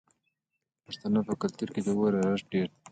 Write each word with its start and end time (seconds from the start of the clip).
د 0.75 0.79
پښتنو 0.85 1.19
په 1.27 1.33
کلتور 1.41 1.69
کې 1.73 1.81
د 1.83 1.87
اور 1.97 2.13
ارزښت 2.21 2.45
ډیر 2.53 2.65
دی. 2.71 2.73